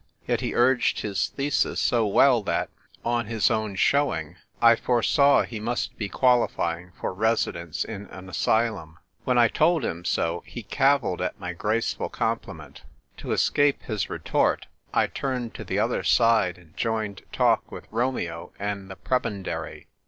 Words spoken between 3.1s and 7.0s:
his own showing, I foresaw he must be qualifying A DRAWN BATTLE.